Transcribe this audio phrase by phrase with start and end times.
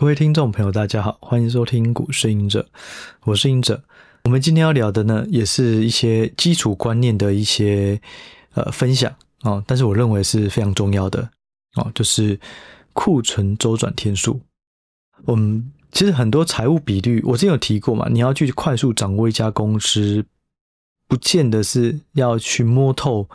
[0.00, 2.66] 各位听众朋友，大家好，欢迎收听股市隐者，
[3.24, 3.84] 我是隐者。
[4.24, 8.00] 我们今天要聊的呢，也是一些基础观念的一些
[8.54, 11.28] 呃分享哦，但是我认为是非常重要的
[11.76, 12.40] 哦，就是
[12.94, 14.40] 库存周转天数。
[15.26, 20.24] 我们其实很多财务比率，我之前有提过嘛，你要去快速掌握一家公司，
[21.08, 23.28] 不见得是要去摸透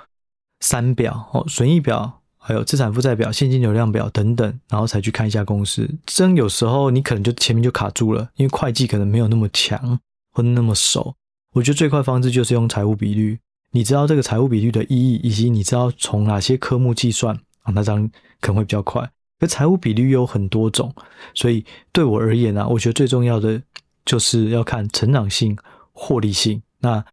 [0.62, 2.24] 三表哦，损益表。
[2.48, 5.89] 还有资产负债表、现金流量表等等，然后才去看一家公司。
[6.05, 9.99] 真有时候你可能就前面就卡住了，因为会计可能没有那么强
[10.31, 11.16] 或那么熟。
[11.53, 13.39] 我觉得最快方式就是用财务比率。
[13.72, 18.08] 你知道这个财务比率的意义，以及你知道从哪些科目计算啊，那这样
[18.39, 19.09] 可能会比较快。
[19.39, 20.94] 可财务比率有很多种，
[21.34, 23.59] 所以对我而言啊，我觉得最重要的
[24.05, 25.58] 就是要看成长性、
[25.91, 26.62] 获利性。
[26.80, 27.03] 那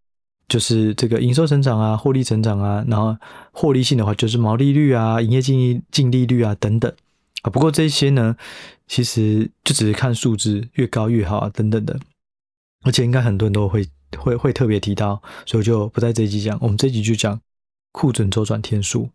[0.53, 3.17] 就是这个营收成长啊，获利成长啊，然后
[3.53, 6.93] 获利性的话就是毛利率啊，营业净净利率啊等等
[7.41, 7.49] 啊。
[7.49, 8.37] 不过这些呢，
[8.87, 11.99] 其实就只是看数字越高越好啊等等的，
[12.83, 16.59] 而且应该很多人都会会会特别提到，所以我就不在这一集讲。
[16.61, 17.41] 我们这一集就讲
[17.91, 19.09] 库存周转天数。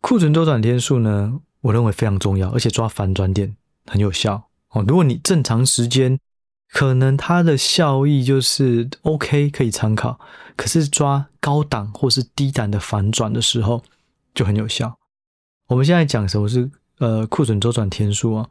[0.00, 4.82] 库存周转天数呢，我认为非常重要，而且抓反转点很有效哦。
[4.88, 6.18] 如果你正常时间。
[6.72, 10.18] 可能它的效益就是 OK，可以参考。
[10.56, 13.82] 可是抓高档或是低档的反转的时候
[14.34, 14.96] 就很有效。
[15.68, 18.48] 我们现在讲什么是呃库存周转天数啊？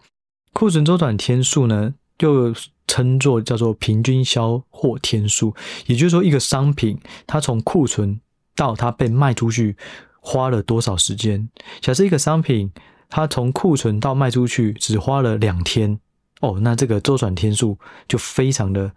[0.53, 2.53] 库存周转天数呢，又
[2.87, 5.55] 称作叫做平均销货天数。
[5.85, 8.19] 也就是说，一个商品它从库存
[8.55, 9.77] 到它被卖出去
[10.19, 11.47] 花了多少时间？
[11.79, 12.71] 假设一个商品
[13.07, 15.99] 它从库存到卖出去只花了两天。
[16.39, 18.91] 哦，那这个周转天数就非常的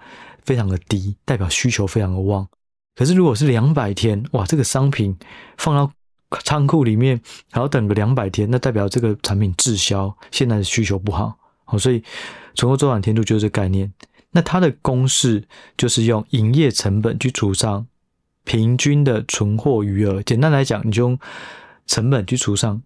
[0.44, 2.46] 非常的低，代表需求非常的旺。
[2.94, 5.16] 可是如果是两百天，哇，这个商品
[5.56, 5.92] 放到
[6.44, 7.20] 仓库里面
[7.50, 11.36] 然后等个两百天，那代表这个产品滞销，现在的需求不好。
[11.64, 12.02] 好，所以
[12.54, 13.92] 存货周转天数就是这概念。
[14.30, 15.42] 那它的公式
[15.76, 17.86] 就是用营业成本去除上
[18.44, 20.22] 平均的存货余额。
[20.22, 21.19] 简单来讲，你就用
[21.86, 22.81] 成本去除上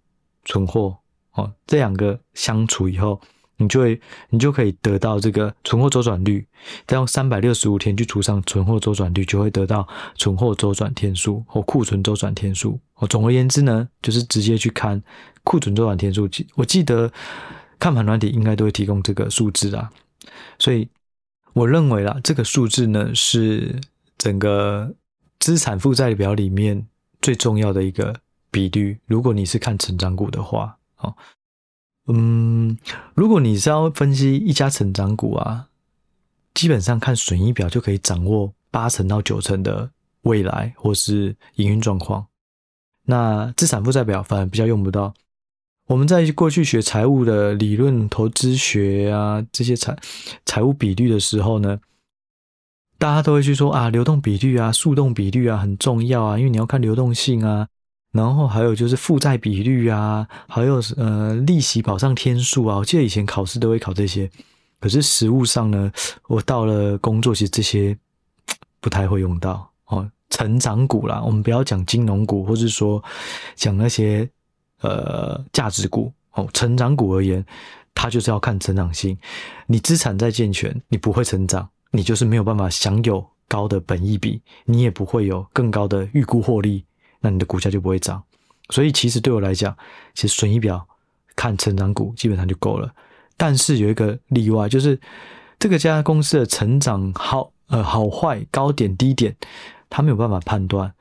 [0.44, 0.96] 存货，
[1.32, 3.20] 哦，这两个相除以后。
[3.58, 6.46] 你就会，你就可以得到这个存货周转率，
[6.86, 12.78] 再用三百六十五天去除上存货周转率，就会得到存货周转天数或库存周转天数。
[12.96, 15.02] 哦，总而言之呢，就是直接去看
[15.42, 16.28] 库存周转天数。
[16.54, 17.10] 我记得
[17.78, 19.90] 看盘软体应该都会提供这个数字啊，
[20.58, 20.88] 所以
[21.54, 23.74] 我认为啦，这个数字呢是
[24.18, 24.94] 整个
[25.38, 26.86] 资产负债表里面
[27.22, 28.14] 最重要的一个
[28.50, 28.98] 比率。
[29.06, 31.14] 如果你是看成长股的话，哦。
[32.08, 32.78] 嗯，
[33.14, 35.68] 如果你是要分析一家成长股啊，
[36.54, 39.90] 基本上看损益表就可以掌握八成到九成的
[40.22, 42.26] 未来或是营运状况。
[43.06, 45.14] 那资产负债表反而比较用不到。
[45.88, 49.96] 我们在过去学财务的理论、投资学啊这些财
[50.44, 51.80] 财务比率的时候呢，
[52.98, 57.68] 大家都会去说啊，流动比率啊、速动比率啊很重要啊，因为你要看流动性啊。
[58.16, 64.28] 然后还有就是负债比率啊，还有呃利息保障天数啊，我记得以前考试都会考这些。
[64.80, 65.92] 可是实务上呢，
[66.28, 67.96] 我到了工作，其实这些
[68.80, 70.10] 不太会用到哦。
[70.28, 73.02] 成长股啦，我们不要讲金融股，或是说
[73.54, 74.28] 讲那些
[74.80, 76.48] 呃价值股哦。
[76.52, 77.44] 成长股而言，
[77.94, 79.16] 它就是要看成长性。
[79.66, 86.84] 你资产再健全，你不会成长，你就是没有办法享有高的本益比，你也不会有更高的预估获利。
[87.26, 88.22] 那你的股价就不会涨，
[88.70, 89.76] 所以其实对我来讲，
[90.14, 90.86] 其实损益表
[91.34, 92.88] 看成长股基本上就够了。
[93.36, 94.96] 但是有一个例外，就是
[95.58, 99.36] 这个家公司的成长好呃好坏高点低点，
[99.90, 100.94] 他没有办法判断，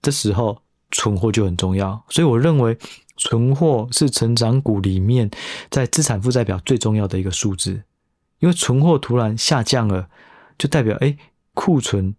[0.00, 0.62] 这时候
[0.92, 2.00] 存货就很重要。
[2.08, 2.78] 所以我认为
[3.16, 5.28] 存货是成长股里面
[5.68, 7.82] 在资产负债表最重要的一个数字，
[8.38, 10.08] 因为存货突然下降了，
[10.56, 11.16] 就代表哎
[11.54, 12.14] 库存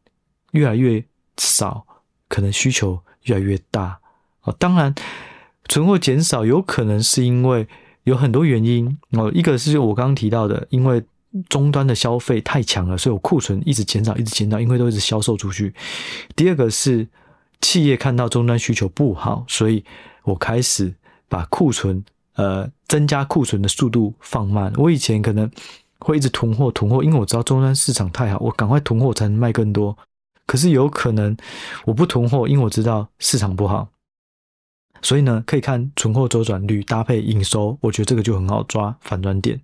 [0.51, 1.01] 越来越
[1.37, 1.87] 少，
[2.27, 3.01] 可能需求。
[3.23, 3.99] 越来越大
[4.43, 4.93] 哦，当然，
[5.69, 7.67] 存货减少有可能是因为
[8.03, 9.31] 有很多原因哦。
[9.33, 11.01] 一个是我刚刚提到的，因为
[11.49, 15.73] 终端的消费太强了，所以我库存一直减少，一直减少，因为都一直销售出去。
[16.35, 17.07] 第二个是
[17.61, 19.83] 企业看到终端需求不好，所以
[20.23, 20.93] 我开始
[21.29, 22.03] 把库存
[22.35, 24.71] 呃增加库存的速度放慢。
[24.75, 25.49] 我以前可能
[25.99, 29.97] 会一直囤货囤货，因为我知道终端市场太好，我赶快囤货才能卖更多。
[30.45, 31.35] 可是有可能
[31.85, 33.89] 我不囤货，因为我知道市场不好，
[35.01, 39.61] 所以呢，可以看存货周转率搭配营收，我觉得这个就很好抓反转点。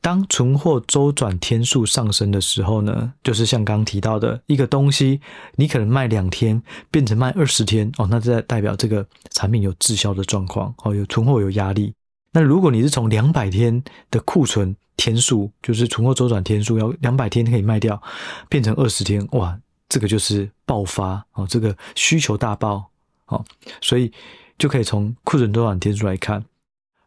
[0.00, 5.18] 当存货周转天数上升的时候呢，就是像刚刚提到的一个东西，
[5.56, 11.94] 你可能卖两天变成卖二十天哦，那这代表这个产品有滞销的状况哦，有存货有压力。
[12.32, 18.02] 那如果你是从两百天的库存天数，就是存货周转天数要两百天可以卖掉，
[18.50, 19.58] 变成二十天，哇，
[19.88, 22.90] 这个就是爆发哦，这个需求大爆
[23.26, 23.44] 哦，
[23.80, 24.12] 所以
[24.58, 26.44] 就可以从库存周转天数来看。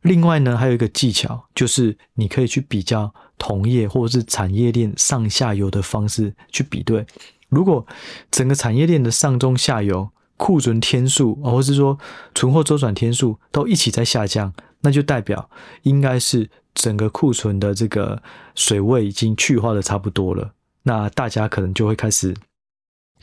[0.02, 7.06] 另外呢，还有一个技巧，就是你可以去比较同业或者是产业链上下游的方式去比对。
[7.50, 7.86] 如果
[8.32, 11.98] 整个产业链的上中下游库存天数，或是说
[12.36, 14.54] 存货周转天数都一起在下降。
[14.82, 15.50] 那就代表
[15.82, 18.22] 应该是整个库存的这个
[18.54, 20.52] 水位已经去化的差不多了，
[20.84, 22.32] 那大家可能就会开始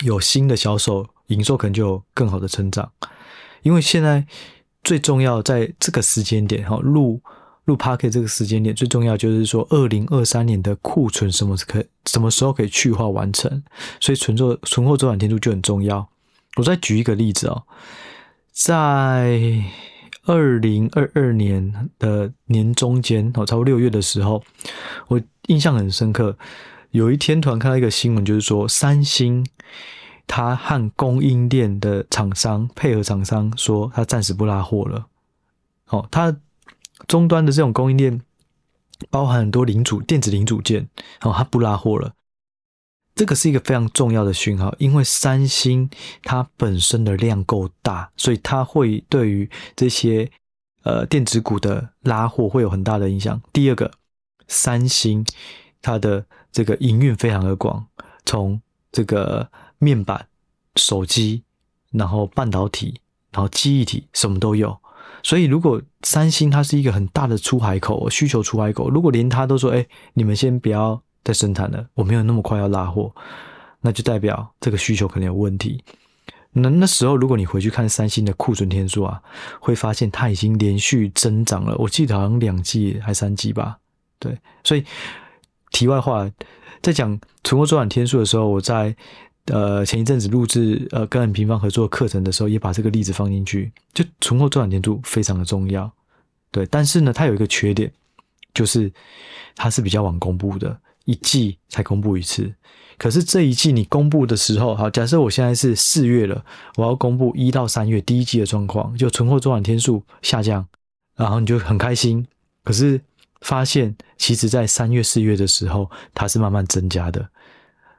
[0.02, 2.90] 有新的销售，营收可能就有更好的成长。
[3.62, 4.26] 因为现在
[4.82, 7.20] 最重要在这个时间点哈，录
[7.64, 13.62] 录 Podcast 这个时间点最重要就是说，二零二三年的库存什么可什么时候可以去化完成，
[14.00, 16.08] 所以存货存货周转天数就很重要。
[16.56, 17.62] 我再举一个例子哦，
[18.52, 19.62] 在。
[20.26, 24.42] 二零二二年的年中间，哦，差不多六月的时候，
[25.06, 26.34] 我印象很深刻。
[26.94, 29.44] 有一天突然看到一个新闻，就是说三星
[30.28, 35.08] 它和供应链的厂商配合，厂商说它暂时不拉货了。
[35.88, 36.36] 哦，它
[37.08, 38.20] 终端的这种供应链
[39.10, 40.88] 包含很多零组电子零组件，
[41.22, 42.12] 哦，它不拉货了。
[43.16, 45.90] 这个是一个非常重要的讯号，因为三星
[46.22, 50.30] 它本身的量够大，所以它会对于这些
[50.84, 53.42] 呃电子股的拉货会有很大的影响。
[53.52, 53.90] 第二个，
[54.46, 55.26] 三星
[55.82, 56.24] 它的
[56.54, 57.84] 这个营运非常的广，
[58.24, 58.58] 从
[58.90, 59.46] 这个
[59.78, 60.26] 面板、
[60.76, 61.42] 手机，
[61.90, 62.98] 然后半导体，
[63.30, 64.74] 然后记忆体，什么都有。
[65.22, 71.02] 所以如果三星它是一个很大的出海口，需求出海口，如果连它都说，哎，你们先不要。
[71.24, 73.10] 再生产了，我没有那么快要拉货，
[73.80, 75.82] 那就代表这个需求可能有问题。
[76.52, 79.22] 那那时候，如果你回去看三星的库存天数啊，
[79.58, 81.74] 会发现它已经连续增长了。
[81.78, 83.78] 我记得好像两季还三季吧。
[84.18, 84.84] 对，所以
[85.74, 86.30] 题外话，
[86.80, 88.94] 在讲存货周转天数的时候，我在
[89.46, 93.72] 呃前一阵子录制呃跟很平方合作课程的时候，也把这个例子放进去。
[93.92, 95.90] 就存货周转天数非常的重要，
[96.52, 97.92] 对，但是呢，它有一个缺点，
[98.54, 98.90] 就是
[99.56, 100.78] 它是比较晚公布的。
[101.06, 102.50] 一季才公布一次，
[102.96, 106.42] 可是这一季你公布的时候，好，假设我现在是四月了，
[106.76, 110.66] 我要公布一到三月第一季的状况，就存货周转天数下降，
[111.14, 112.26] 然后你就很开心，
[112.62, 112.98] 可是
[113.44, 117.28] 发现其实在三月、四月的时候，它是慢慢增加的，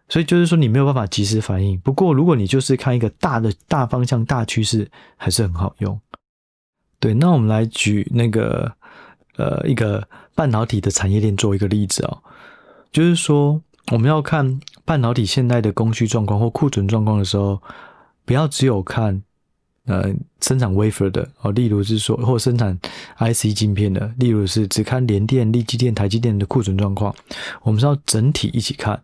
[0.09, 1.79] 所以就是说你没有办法及时反应。
[1.81, 6.01] 不过如果你就是看一个大的大方向、大趋势，还是很好用。
[6.99, 8.75] 对，那我们来举那个
[9.37, 12.23] 呃一个半导体的产业链做一个例子哦。
[12.91, 17.61] 就是说，我们要看半导体现在的供需状况或库存状况的时候，
[18.25, 19.21] 不要只有看
[19.85, 22.77] 呃生产 wafer 的哦，例如是说或生产
[23.17, 27.15] IC 晶片的，例如是只看联电、立积电、台积电的库存状况，
[27.63, 29.01] 我们是要整体一起看。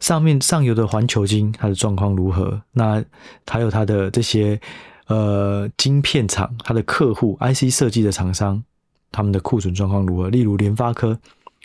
[0.00, 2.60] 上面上游的环球晶它的状况如何？
[2.72, 3.04] 那
[3.46, 4.60] 还有它的这些
[5.06, 8.62] 呃晶片厂、它的客户 IC 设计的厂商，
[9.10, 10.28] 他们的库存状况如何？
[10.28, 11.18] 例如联发科，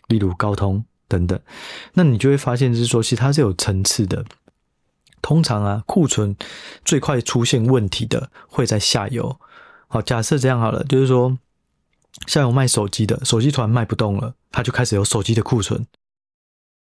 [0.07, 0.84] 例如高通。
[1.10, 1.39] 等等，
[1.94, 4.25] 那你就会发现，就是说，其实它是有层次的。
[5.21, 6.35] 通常啊，库存
[6.85, 9.39] 最快出现问题的会在下游。
[9.87, 11.37] 好，假设这样好了，就是说，
[12.25, 15.85] 下游卖手机的，手机突然卖不动了，他就开始有手机的库存。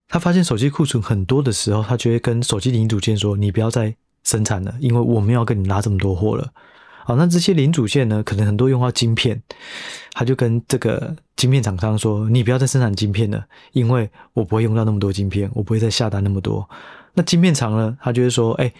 [0.07, 6.53] 他发现手机库存很多的时候，他就会跟手机零组件说：“你不要再生产了，因为我们要跟你拉这么多货了。”
[7.05, 9.41] 好，那这些零组件呢，可能很多用到晶片，
[10.13, 16.69] 他就跟这个晶片厂商说：“你不要再生产晶片了，因为我不会用到那么多晶片，我不会再下单那么多。”
[17.13, 18.73] 那晶片厂呢，他就会说：“哎，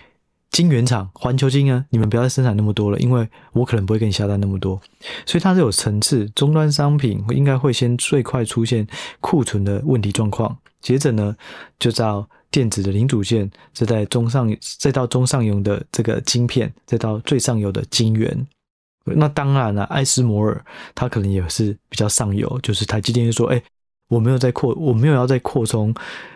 [0.51, 4.81] 晶圆厂环球晶啊，你们不要再生产那么多了，因为我可能不会给你下单那么多。”
[5.25, 8.87] 所以它是有层次，终端商品应该会先最快出现
[9.19, 11.35] 库存的问题状况，接着呢，
[11.79, 12.27] 就到。
[12.53, 18.47] 电子的零组件，再在中上，再到中上游的这个晶片，再到最上游的晶圆。
[19.05, 20.63] 那当然了，啊，艾斯摩尔
[20.93, 23.59] 它可能也是比较上游，就是台积电就说：“哎，
[24.09, 25.93] 我没有再扩，我没有要再扩充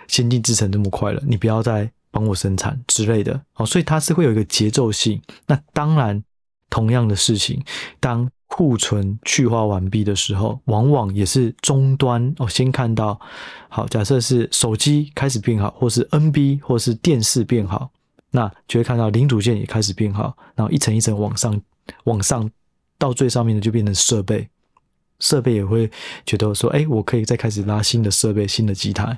[0.08, 5.22] 先进制程这么快了，你不要再帮我生产之类的。”哦，所以它是会有一个节奏性。
[5.46, 6.24] 那当然，
[6.70, 7.64] 同样的事情，
[8.00, 13.20] 当库存去化完毕的时候，往往也是终端哦，先看到
[13.70, 17.90] 好，假设是手机开始变好，或是 NB 或是电视变好，
[18.32, 21.62] 那就会看到零组件也开始变好，然后一层一层往上，
[22.06, 22.50] 往上
[22.98, 24.48] 到最上面的就变成设备，
[25.20, 25.90] 设备也会
[26.26, 29.18] 觉得说，哎，我可以再开始拉新的设备、新的机台，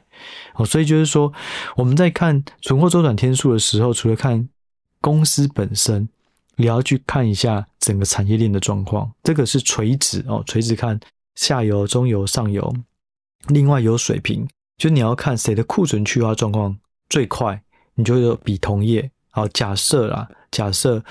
[0.56, 1.32] 哦，所以就是说
[1.76, 4.48] 我们在看存货周转天数的时候，除了看
[5.02, 6.08] 公司本身。
[6.62, 11.00] 你要去看一下整个产业链的状况，这个是垂直哦，垂直看
[11.36, 12.76] 下游、中游、上游，
[13.48, 14.46] 另外有水平，
[14.78, 16.78] 就你要看谁的库存去化状况
[17.08, 17.64] 最快，
[17.96, 19.10] 你就有比同业。
[19.30, 21.02] 好，假设啦，假设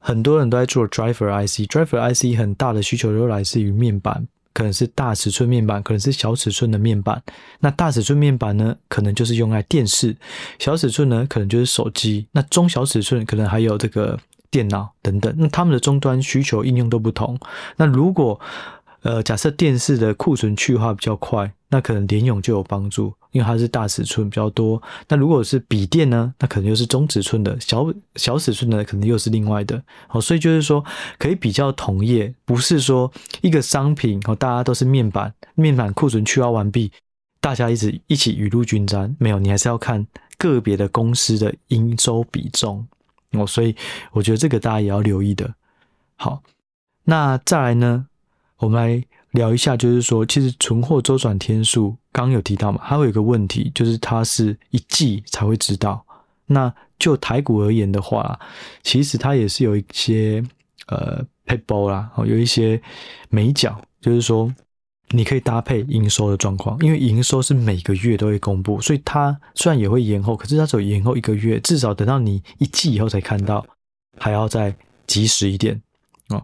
[0.00, 4.26] 很多人都在做 driver IC，driver IC 很大的需求都来自于面板。
[4.52, 7.22] 可能是大尺寸面板，可能是小尺寸的面板。
[7.60, 10.12] 那大尺寸面板呢，可能就是用来电视；
[10.58, 12.26] 小尺寸呢，可能就是手机。
[12.32, 14.18] 那中小尺寸可能还有这个
[14.50, 15.32] 电脑等等。
[15.38, 17.38] 那他们的终端需求应用都不同。
[17.76, 18.38] 那如果
[19.02, 24.80] 呃，假设电视的库存去化比较快，那可能联咏就有帮助，因为它是大尺寸比较多。
[25.08, 29.82] 那如果是笔电呢，那可能又是中尺寸的，小小尺寸的可能又是另外的。
[30.08, 30.84] 好，所以就是说
[31.18, 33.10] 可以比较同业，不是说
[33.40, 36.90] 一个商品哦，大家都是面板，面板库存去化完毕，
[37.40, 39.14] 大家一直一起雨露均沾。
[39.18, 40.06] 没有，你还是要看
[40.38, 42.86] 个别的公司的营收比重
[43.32, 43.46] 哦。
[43.46, 43.74] 所以
[44.12, 45.52] 我觉得这个大家也要留意的。
[46.16, 46.42] 好，
[47.04, 48.06] 那再来呢？
[48.58, 56.04] 我们来聊一下，就是说，其实存货周转天数刚有提到嘛，还有一个问题，就是它是一季才会知道。
[56.46, 58.38] 那就台股而言的话，
[58.82, 60.42] 其实它也是有一些
[60.88, 62.80] 呃撇步啦，有一些
[63.28, 64.52] 眉角，就是说
[65.10, 73.64] 你可以搭配营收的状况，因为营收是每个月都会公布，所以它虽然也会延后，可是它只有延后一个月，至少等到你一季以后才看到，
[74.18, 74.74] 还要再
[75.06, 75.80] 及时一点。
[76.30, 76.42] 哦，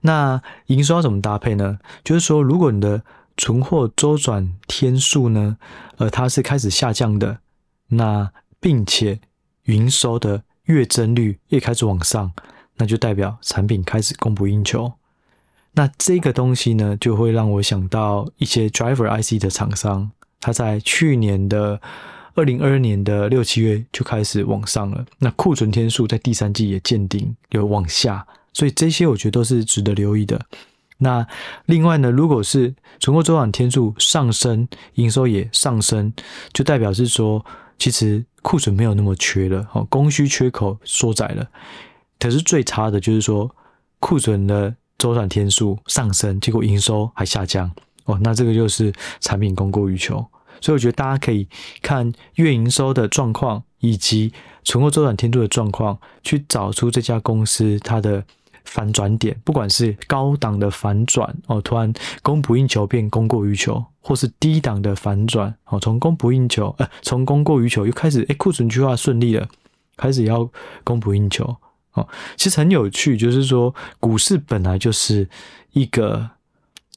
[0.00, 1.78] 那营收要怎么搭配呢？
[2.02, 3.02] 就是说，如果你的
[3.36, 5.56] 存货周转天数呢，
[5.98, 7.38] 呃，它是开始下降的，
[7.88, 9.18] 那并且
[9.64, 12.32] 营收的月增率也开始往上，
[12.76, 14.92] 那就代表产品开始供不应求。
[15.72, 20.08] 那这个东西呢，就会让我想到一些 driver IC 的厂商，
[20.40, 21.80] 他在去年的
[22.34, 28.24] 二零二二年的六七月就开始往上了，那库存天数在第三季也见顶，有往下。
[28.54, 30.40] 所以这些我觉得都是值得留意的。
[30.98, 31.26] 那
[31.66, 36.10] 另外呢，如果是存货周转天数上升，营收也上升，
[36.52, 37.44] 就代表是说，
[37.78, 41.46] 其实库存没有那么缺了，哦，供需缺口缩窄了。
[42.20, 43.54] 可是最差的就是说，
[43.98, 47.68] 库存的周转天数上升，结果营收还下降，
[48.04, 50.24] 哦，那这个就是产品供过于求。
[50.60, 51.46] 所以我觉得大家可以
[51.82, 54.32] 看月营收的状况，以及
[54.62, 58.24] 存货周转天数的状况，去找出这家公司它的。
[58.64, 61.92] 反转点，不管是高档的反转哦，突然
[62.22, 69.46] 供不应求变供过于求，或是低档的反转哦，从供不应求，呃，从供过于求又开始，诶，库存去化顺利了，
[69.96, 70.48] 开始要
[70.82, 71.56] 供不应求
[71.92, 75.28] 哦，其实很有趣，就是说股市本来就是
[75.72, 76.30] 一个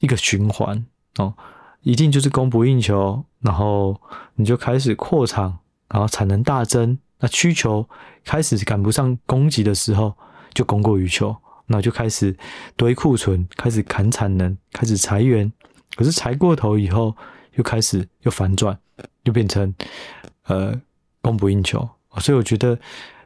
[0.00, 0.84] 一个循环
[1.18, 1.34] 哦，
[1.82, 4.00] 一定就是供不应求，然后
[4.34, 5.58] 你就开始扩厂，
[5.88, 7.88] 然后产能大增，那需求
[8.24, 10.14] 开始赶不上供给的时候，
[10.54, 11.36] 就供过于求。
[11.68, 12.36] 那就开始
[12.74, 15.52] 堆库存，开始砍产能，开始裁员。
[15.94, 17.16] 可是裁过头以后，
[17.54, 18.76] 又开始又反转，
[19.22, 19.72] 又变成
[20.46, 20.74] 呃
[21.22, 21.88] 供不应求。
[22.18, 22.76] 所以我觉得，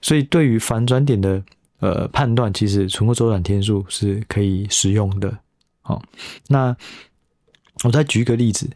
[0.03, 1.43] 所以对于反转点的
[1.81, 5.39] 呃判断，其实存货周转天数是可以使用的。
[5.81, 6.03] 好，
[6.49, 6.77] 那
[7.85, 8.71] 我再举一个例子，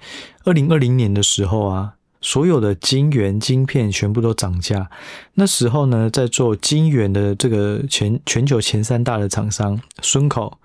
[0.44, 1.92] 二零二零年的时候啊。
[2.26, 4.90] 所有的晶圆、晶片全部都涨价。
[5.34, 10.58] 那时候呢，在做晶圆的这个全全球前三大的厂商，孙口、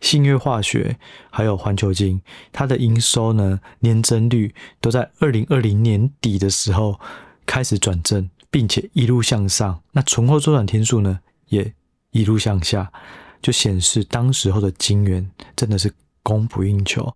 [0.00, 0.98] 信越化学
[1.30, 2.20] 还有环球晶，
[2.50, 6.98] 它的营收呢，年增率都在二零二零年底的时候
[7.46, 9.80] 开始转正，并且一路向上。
[9.92, 11.20] 那存货周转天数呢，
[11.50, 11.72] 也
[12.10, 12.90] 一路向下，
[13.40, 15.92] 就显示当时候的晶圆真的是
[16.24, 17.14] 供不应求。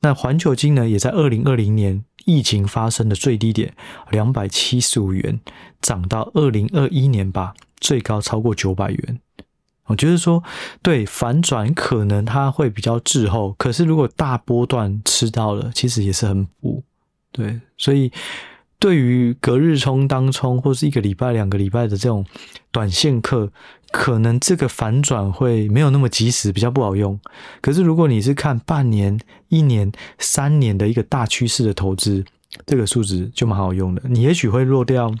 [0.00, 3.74] 那环球晶呢，也在二零二零年疫情发生的最低点
[4.10, 5.40] 两百七十五元，
[5.80, 9.20] 涨到二零二一年吧，最高超过九百元。
[9.86, 10.42] 我觉得说，
[10.82, 16.82] 对反转可能它会比较滞后，可是如果大波段吃到了，其实也是很补。
[17.32, 18.12] 对，所以。
[18.80, 22.24] 对于隔日冲、当冲或是一个礼拜、两个礼拜的这种
[22.70, 23.50] 短线客，
[23.90, 27.18] 可能这个反转会没有那么及时，比较不好用。
[27.60, 29.18] 可是如果你是看半年、
[29.48, 32.24] 一年、三年的一个大趋势的投资，
[32.66, 34.02] 这个数值就蛮好用的。
[34.04, 35.12] 你也许会落掉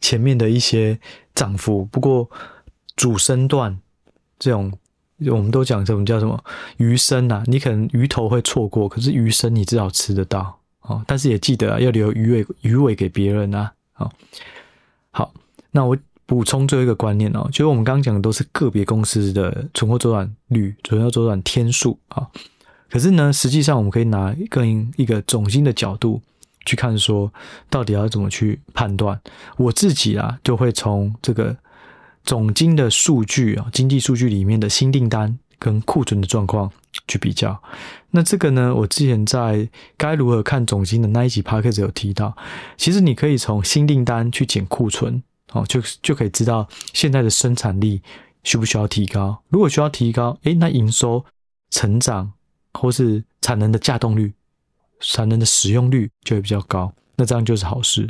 [0.00, 0.98] 前面的一些
[1.32, 2.28] 涨幅，不过
[2.96, 3.78] 主升段
[4.36, 4.72] 这种，
[5.30, 6.42] 我们都讲这种叫什么
[6.78, 10.58] 鱼身啊，你可能鱼头会错过，可是鱼身你至少吃得到。
[10.86, 13.72] 哦，但是也记得啊，要留鱼尾鱼尾给别人啊。
[13.92, 14.12] 好，
[15.10, 15.32] 好，
[15.70, 22.26] 那我补充最后一个观念哦，就是我们刚刚讲的都是个别公司的存货周转率、存货周转天数啊。
[22.88, 26.22] 可是呢，实际上我们可以拿更一个总经的角度
[26.64, 27.32] 去看，说
[27.68, 29.20] 到底要怎么去判断。
[29.56, 31.56] 我自己啊，就会从这个
[32.22, 36.70] 总经的数据啊，经济数据里面的新订单跟库存的状况
[37.08, 37.60] 去比较。
[38.10, 42.36] 那这个呢，我之前在该如何看总经的那一集 Podcast 有提到，
[42.76, 45.22] 其实你可以从新订单去减库存，
[45.52, 48.00] 哦，就就可以知道现在的生产力
[48.44, 49.42] 需不需要提高。
[49.48, 51.24] 如果需要提高，诶，那营收
[51.70, 52.32] 成长
[52.72, 54.32] 或是产能的稼动率、
[55.00, 58.08] 产能的使用率就会比较高，那这样就是好事。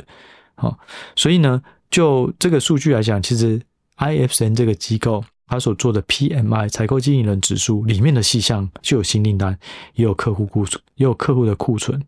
[0.55, 0.77] 好，
[1.15, 3.61] 所以呢，就这个数据来讲，其实
[3.97, 5.23] IFN 这个机构。
[5.47, 9.57] 他所做的 PMI 采购经理人指数里面的细项就有新订单，
[9.95, 12.03] 也有客户库存，也有客户的库存。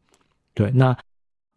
[0.54, 0.96] 对，那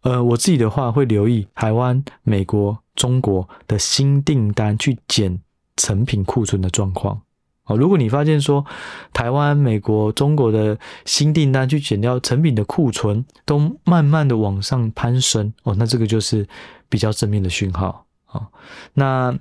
[0.02, 5.36] 呃，我自己的话会留意台湾、美国、中国的新订单去减
[5.76, 7.20] 成品库存的状况。
[7.64, 8.64] 哦，如果你发现说
[9.12, 16.46] 台湾、美国、中国的新订单去减掉成品的库存，都慢慢的往上攀升，哦，那这个就是
[16.88, 18.06] 比较正面的讯号。
[18.28, 18.46] 哦，
[18.94, 19.36] 那。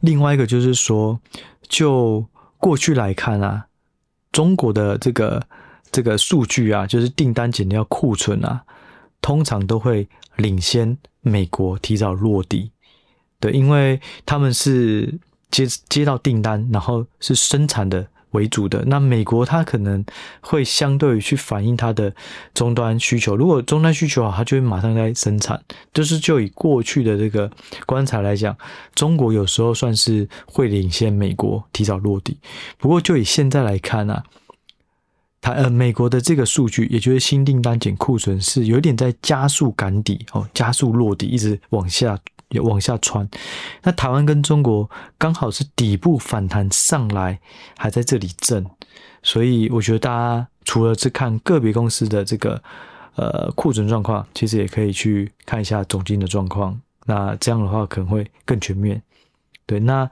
[0.00, 1.18] 另外一个就是说，
[1.68, 2.24] 就
[2.58, 3.66] 过去来看啊，
[4.30, 5.46] 中国的这个
[5.90, 8.62] 这个数据啊，就是订单减掉库存啊，
[9.20, 12.70] 通常都会领先美国提早落地。
[13.40, 15.18] 对，因为他们是
[15.50, 18.06] 接接到订单，然后是生产的。
[18.32, 20.04] 为主的，那美国它可能
[20.40, 22.12] 会相对于去反映它的
[22.52, 25.62] 终端需求，如果终端需求好，它就会马上在生产。
[25.94, 27.50] 就是就以过去的这个
[27.86, 28.56] 观察来讲，
[28.94, 32.36] 中国有时候算是会领先美国提早落地。
[32.78, 34.22] 不过就以现在来看啊，
[35.40, 42.18] 它呃美国的这个数据，也就是新订单减库存是有点在加速赶底哦，加速落底，一直往下。
[42.52, 43.28] 也往下穿，
[43.82, 47.40] 那台湾跟中国刚好是底部反弹上来，
[47.76, 48.64] 还在这里震，
[49.22, 52.62] 所以我觉得大家除了是看个别公司的这个
[53.16, 56.80] 呃库存状况，其实也可以去看一下总经的状况。
[57.06, 59.02] 那这样的话可能会更全面。
[59.66, 60.08] 对，那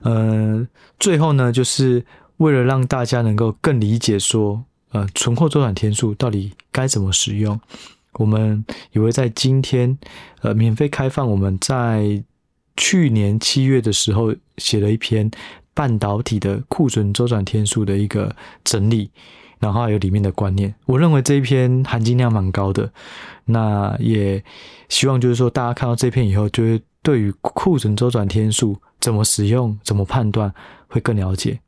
[0.00, 0.66] 呃
[0.98, 2.04] 最后呢，就是
[2.38, 7.60] 为了让大家能够更理解说，呃存货周转天数到底该怎么使用。
[8.14, 9.96] 我们也会在今天，
[10.42, 11.28] 呃，免费开放。
[11.28, 12.22] 我们在
[12.76, 15.30] 去年七月的时候写了一篇
[15.72, 18.34] 半导体的库存周转天数的一个
[18.64, 19.10] 整理，
[19.58, 20.74] 然后还有里面的观念。
[20.86, 22.92] 我认为这一篇含金量蛮高的。
[23.44, 24.42] 那也
[24.88, 30.52] 希望就是说，大家看到这篇以后，就会对于库存周转天数怎么使用、怎么判断
[30.88, 31.60] 会更了解。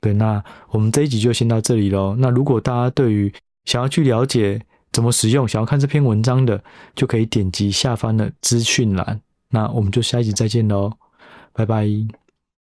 [0.00, 2.16] 对，那我们这一集就先到这里喽。
[2.18, 3.32] 那如果大家对于
[3.66, 5.46] 想要去了解，怎么使用？
[5.46, 6.62] 想要看这篇文章的，
[6.94, 9.20] 就可以点击下方的资讯栏。
[9.50, 10.92] 那我们就下一集再见喽，
[11.52, 11.86] 拜拜。